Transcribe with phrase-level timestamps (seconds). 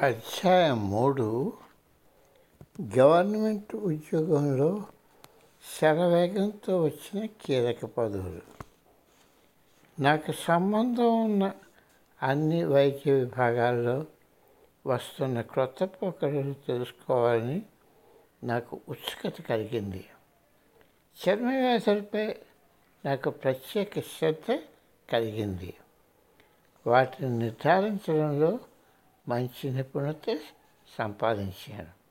[0.00, 1.52] అధ్యాయం మూడు.
[2.98, 4.84] గవర్నమెంట్ ఉద్యోగంలో
[5.80, 8.40] శరవేగంతో వచ్చిన కీలక పదవులు.
[10.00, 11.52] నాకు సంబంధం ఉన్న
[12.22, 14.06] అన్ని వైద్య విభాగాల్లో
[14.86, 17.62] వస్తున్న క్రొత్త ప్రక్రియలు తెలుసుకోవాలని
[18.44, 20.04] నాకు ఉత్సుకత కలిగింది.
[21.28, 22.36] చర్మ వ్యాధులపై
[23.04, 24.58] నాకు ప్రత్యేక శ్రద్ధ
[25.12, 25.74] కలిగింది.
[26.86, 28.58] వాటిని నిర్ధారించడంలో
[29.28, 30.38] మంచి నిపుణత
[30.98, 32.04] సంపాదించాను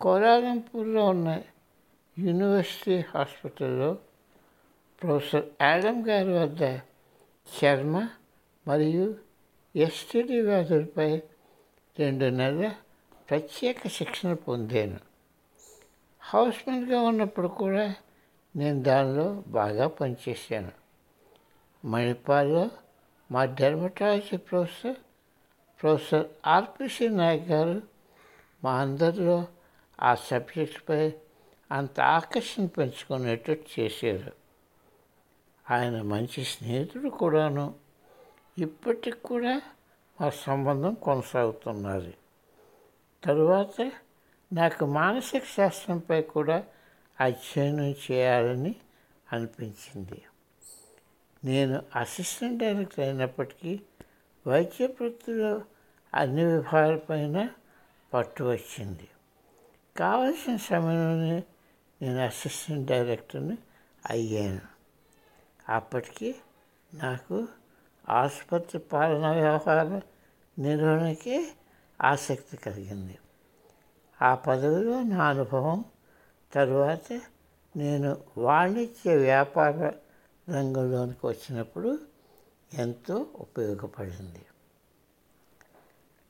[0.00, 1.42] కోలాలంపూర్లో ఉన్న
[2.18, 3.98] యూనివర్సిటీ హాస్పిటల్లో
[5.02, 6.62] ప్రొఫెసర్ యాడమ్ గారి వద్ద
[7.44, 8.08] చర్మ
[8.68, 9.16] మరియు
[9.76, 11.16] ఎస్టిడి వ్యాధులపై
[11.98, 12.74] రెండు నెలల
[13.30, 15.00] ప్రత్యేక శిక్షణ పొందాను.
[16.20, 17.94] హౌస్మెన్గా ఉన్నప్పుడు కూడా
[18.56, 20.72] నేను దానిలో బాగా పనిచేశాను.
[21.84, 22.70] మణిపాల్లో
[23.30, 24.96] మా dermatology professor
[25.84, 27.82] professor RPC Nayak గారు
[28.64, 29.46] మా అందరిలో
[30.02, 31.12] ఆ సబ్జెక్టుపై
[31.72, 34.32] అంత ఆకర్షణ పెంచుకునేటట్టు చేశారు.
[35.70, 37.74] ఆయన మంచి స్నేహితుడు కూడాను.
[38.58, 39.62] ఇప్పటికి కూడా
[40.20, 42.14] మా సంబంధం కొనసాగుతున్నది.
[43.24, 43.92] తరువాత
[44.52, 46.64] నాకు మానసిక శాస్త్రంపై కూడా
[47.20, 48.74] అధ్యయనం చేయాలని
[49.32, 50.22] అనిపించింది.
[51.44, 53.80] నేను అసిస్టెంట్ డైరెక్టర్ అయినప్పటికీ
[54.46, 55.62] వైద్య వృత్తిలో
[56.14, 57.50] అన్ని విభాగాలపైన
[58.14, 59.08] పట్టు వచ్చింది.
[59.96, 61.44] కావలసిన సమయంలోనే
[62.02, 63.58] నేను అసిస్టెంట్ డైరెక్టర్ని
[64.10, 64.60] అయ్యాను.
[65.68, 66.34] అప్పటికి
[66.94, 67.48] నాకు
[68.08, 70.00] ఆసుపత్రి పాలన వ్యవహార
[70.58, 71.52] నిర్వహణకి
[72.02, 73.18] ఆసక్తి కలిగింది.
[74.22, 75.84] ఆ పదవిలో నా అనుభవం
[76.54, 77.20] తరువాత
[77.76, 79.92] నేను వాణిజ్య వ్యాపార
[80.50, 81.98] రంగంలోనికి వచ్చినప్పుడు
[82.74, 84.46] ఎంతో ఉపయోగపడింది.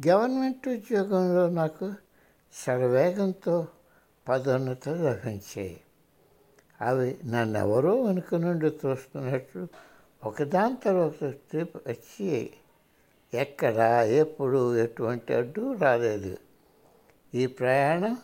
[0.00, 1.92] గవర్నమెంట్ ఉద్యోగంలో నాకు
[2.54, 3.66] శరవేగంతో
[4.28, 5.80] పదోన్నతులు లభించాయి.
[6.80, 9.68] అవి నన్ను ఎవరో వెనుక నుండి చూస్తున్నట్లు
[10.24, 11.24] ఒకదాని తర్వాత
[11.88, 12.50] వచ్చి
[13.34, 13.78] ఎక్కడ
[14.22, 16.38] ఎప్పుడు ఎటువంటి అడ్డు రాలేదు.
[17.34, 18.16] ఈ ప్రయాణం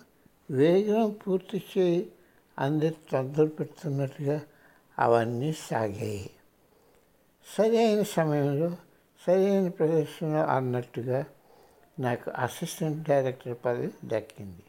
[0.51, 2.13] వేగం పూర్తి చేయి
[2.59, 4.41] అందరి తొందర పెడుతున్నట్టుగా
[4.99, 6.31] అవన్నీ సాగాయి.
[7.57, 8.71] సరైన సమయంలో
[9.27, 11.25] సరైన ప్రదర్శన అన్నట్టుగా
[11.99, 14.63] నాకు అసిస్టెంట్ డైరెక్టర్ పదవి దక్కింది.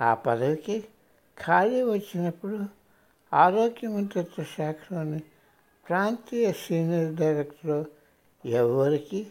[0.00, 0.84] ఆ పదవికి
[1.46, 2.64] ఖాళీ వచ్చినప్పుడు
[3.34, 5.22] ఆరోగ్య మంత్రిత్వ శాఖలోని
[5.88, 7.84] ప్రాంతీయ సీనియర్ డైరెక్టర్
[8.46, 9.26] ఎవరికి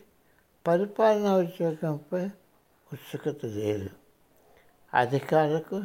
[0.68, 2.26] పరిపాలనా ఉద్యోగంపై
[2.94, 3.90] ఉత్సుకత లేదు.
[4.94, 5.84] అధికారులకు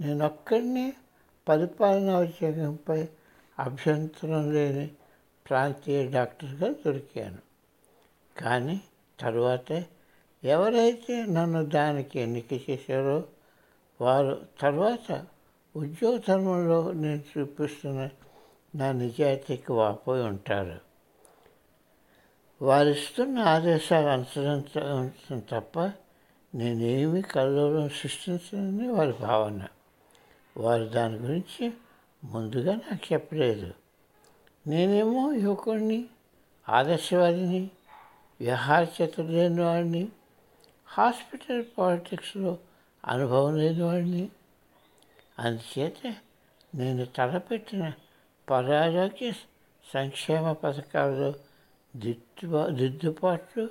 [0.00, 0.92] నేనొక్కడినే
[1.48, 3.08] పరిపాలనా ఉద్యోగంపై
[3.58, 4.90] అభ్యంతరం లేని
[5.48, 7.38] ప్రాంతీయ డాక్టర్గా దొరికాను.
[8.40, 8.80] కానీ
[9.20, 9.84] తర్వాత
[10.44, 13.24] ఎవరైతే నన్ను దానికి ఎన్నిక చేశారో
[14.00, 15.26] వారు తర్వాత
[15.76, 18.08] ఉద్యోగ ధర్మంలో నేను చూపిస్తున్న
[18.74, 20.78] నా నిజాయితీకి వాపోయి ఉంటారు.
[22.62, 25.80] వారిస్తున్న ఆదేశాలు అనుసరించడం తప్ప
[26.54, 29.66] నేనేమి కల్లోలం సృష్టించనని వారి భావన.
[30.56, 31.72] వారు దాని గురించి
[32.24, 33.74] ముందుగా నాకు చెప్పలేదు.
[34.66, 36.04] నేనేమో యువకుడిని
[36.68, 37.70] ఆదర్శవాదిని
[38.40, 40.08] వ్యవహార చేతులు లేని వాడిని
[40.92, 42.58] హాస్పిటల్ పాలిటిక్స్లో
[43.04, 44.28] అనుభవం లేని వాడిని
[45.38, 46.14] అందుచేత
[46.74, 47.92] నేను తలపెట్టిన
[48.50, 49.32] పరారోగ్య
[49.94, 51.34] సంక్షేమ పథకాల్లో
[51.96, 53.70] దిద్దుబా దిద్దుబాట్లు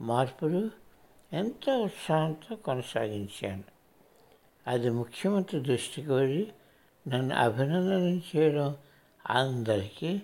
[0.00, 0.70] మార్పులు
[1.32, 3.64] ఎంతో ఉత్సాహంతో కొనసాగించాను.
[4.66, 6.52] అది ముఖ్యమంత్రి దృష్టికి వెళ్ళి
[7.08, 8.76] నన్ను అభినందన చేయడం
[9.30, 10.22] అందరికీ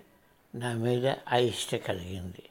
[0.55, 2.49] నా మీద అయిష్ట కలిగింది.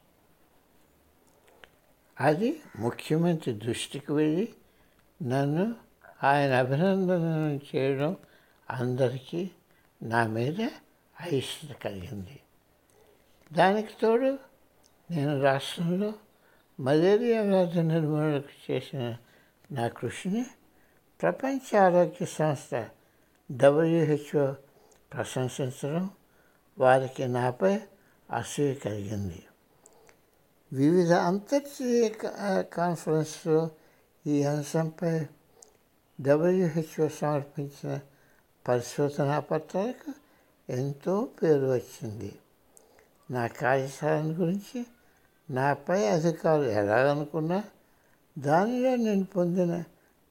[2.20, 4.54] అది ముఖ్యమంత్రి దృష్టికి వెళ్ళి
[5.22, 5.74] నన్ను
[6.24, 8.16] ఆయన అభినందన చేయడం
[8.70, 9.50] అందరికీ
[10.02, 10.60] నా మీద
[11.20, 12.40] అయిష్టత కలిగింది.
[13.52, 14.38] దానికి తోడు
[15.10, 16.12] నేను రాష్ట్రంలో
[16.80, 19.16] మలేరియా వ్యాధి నిర్మూలనకు చేసిన
[19.72, 20.46] నా కృషిని
[21.22, 22.88] ప్రపంచ ఆరోగ్య సంస్థ
[23.52, 24.52] డబ్ల్యూహెచ్ఓ
[25.12, 26.10] ప్రశంసించడం
[26.78, 27.80] వారికి నాపై
[28.32, 29.42] అసూయ కలిగింది.
[30.72, 32.08] వివిధ అంతర్జాతీయ
[32.62, 33.70] కాన్ఫరెన్స్లో
[34.26, 35.26] ఈ అంశంపై
[36.20, 38.00] డబ్ల్యూహెచ్ఓ సమర్పించిన
[38.68, 40.12] పరిశోధనా పత్రాలకు
[40.72, 42.34] ఎంతో పేరు వచ్చింది.
[43.30, 44.86] నా కార్యశాలను గురించి
[45.50, 47.64] నాపై అధికారులు ఎలాగనుకున్నా
[48.38, 49.84] దానిలో నేను పొందిన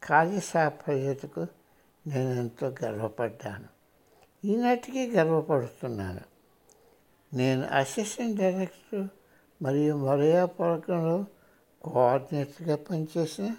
[0.04, 1.48] కార్యసాఫల్యతకు
[2.08, 3.66] నేను ఎంతో గర్వపడ్డాను.
[4.48, 6.22] ఈనాటికి గర్వపడుతున్నాను.
[7.36, 9.08] నేను అసిస్టెంట్ డైరెక్టర్
[9.62, 11.26] మరియు మరయా పలకంలో
[11.82, 13.56] కోఆర్డినేటర్గా పనిచేసిన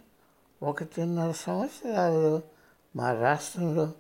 [0.63, 2.43] ఒకటిన్నర సంవత్సరాలలో
[2.97, 3.93] మా రాష్ట్రంలో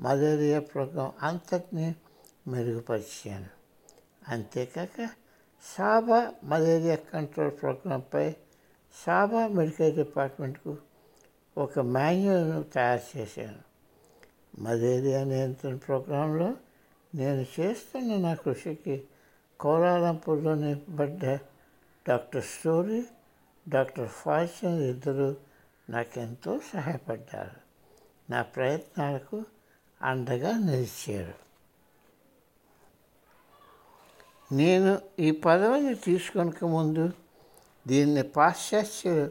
[0.00, 1.94] మలేరియా ప్రోగ్రాం అంతటినీ
[2.48, 3.46] మెరుగుపరిచాను.
[4.28, 5.08] అంతేకాక
[5.78, 8.32] సాబా మలేరియా కంట్రోల్ ప్రోగ్రాంపై
[9.06, 10.76] సాబా మెడికల్ డిపార్ట్మెంట్కు
[11.58, 13.58] ఒక మాన్యువల్ను తయారు చేశాను.
[14.62, 16.54] మలేరియా నియంత్రణ ప్రోగ్రాంలో
[17.14, 19.04] నేను చేస్తున్న నా కృషికి
[19.60, 21.24] కోలాలంపూర్లోని నింపబడ్డ
[22.08, 23.06] డాక్టర్ స్టోరీ
[23.68, 25.36] డాక్టర్ ఫార్చ్యూన్ ఇద్దరు
[25.90, 27.64] నాకెంతో సహాయపడ్డారు.
[28.30, 29.44] నా ప్రయత్నాలకు
[30.02, 31.34] అండగా నిలిచారు.
[34.54, 37.10] నేను ఈ పదవిని తీసుకొనక ముందు
[37.86, 39.30] దీన్ని పాశ్చాత్యులు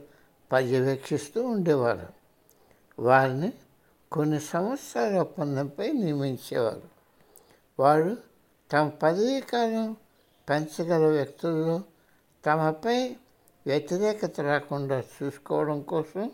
[0.52, 2.08] పర్యవేక్షిస్తూ ఉండేవారు.
[3.00, 3.54] వారిని
[4.12, 6.82] కొన్ని సంవత్సరాల ఒప్పందంపై నియమించేవారు.
[7.80, 8.18] వారు
[8.72, 9.98] తమ పదవీ కాలం
[10.50, 11.82] పెంచగల వ్యక్తుల్లో
[12.46, 13.16] తమపై
[13.68, 16.32] వ్యతిరేకత రాకుండా చూసుకోవడం కోసం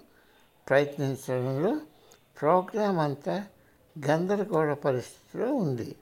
[0.70, 1.80] ప్రయత్నించడంలో
[2.42, 3.48] ప్రోగ్రాం అంతా
[4.08, 5.96] గందరగోళ పరిస్థితిలో ఉంది.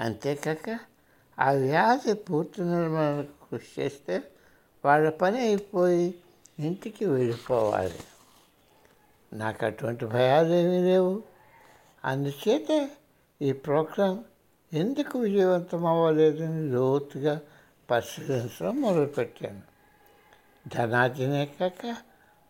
[0.00, 0.78] అంతేకాక
[1.38, 4.22] ఆ వ్యాధి పూర్తి నిర్మాణ కృషి చేస్తే
[4.84, 6.14] వాళ్ళ పని అయిపోయి
[6.58, 7.98] ఇంటికి వెళ్ళిపోవాలి.
[9.32, 11.22] నాకు అటువంటి భయాలు ఏమీ లేవు.
[12.04, 12.90] అందుచేత
[13.42, 14.24] ఈ ప్రోగ్రాం
[14.72, 17.40] ఎందుకు విజయవంతం అవ్వలేదని లోతుగా
[17.90, 19.62] పరిశీలించడం మొదలుపెట్టాను.
[20.68, 21.96] ధనార్జనే కాక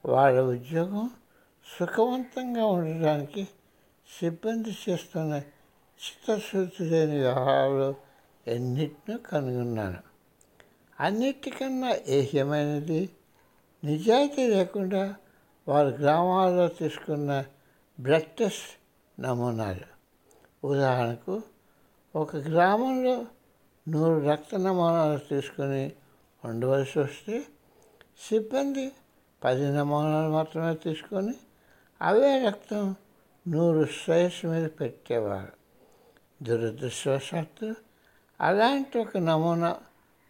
[0.04, 1.10] వాళ్ళ ఉద్యోగం
[1.78, 3.48] సుఖవంతంగా ఉండడానికి
[4.20, 5.34] సిబ్బంది చేస్తున్న
[6.02, 7.94] చిత్తశుద్ధి లేని వ్యవహారాలు
[8.46, 9.98] ఎన్నిటినూ కనుగొన్నాను
[11.00, 13.10] అన్నిటికన్నా ఏహ్యమైనది
[13.84, 15.14] నిజాయితీ లేకుండా
[15.68, 17.44] వారు గ్రామాల్లో తీసుకున్న
[18.00, 18.72] బ్లడ్ టెస్ట్
[19.20, 19.88] నమూనాలు.
[20.66, 21.42] ఉదాహరణకు
[22.14, 23.26] ఒక గ్రామంలో
[23.88, 25.92] నూరు రక్త నమూనాలు తీసుకుని
[26.44, 27.44] ఉండవలసి వస్తే
[28.28, 28.92] సిబ్బంది
[29.44, 31.34] పది నమూనాలు మాత్రమే తీసుకొని
[32.02, 32.94] అవే రక్తం
[33.48, 35.52] నూరు స్ట్రైస్ మీద పెట్టేవారు.
[36.42, 37.74] దురదృష్టవశాత్తు
[38.40, 39.76] అలాంటి ఒక నమూనా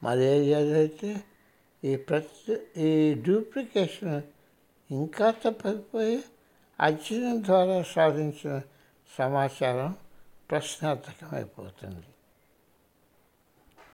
[0.03, 1.17] మలేరియాదైతే
[1.85, 4.23] ఈ ప్రతి ఈ డూప్లికేషన్
[4.91, 6.25] ఇంకా తప్పకపోయి
[6.81, 8.61] అధ్యయనం ద్వారా సాధించిన
[9.19, 9.95] సమాచారం
[10.52, 12.08] ప్రశ్నార్థకమైపోతుంది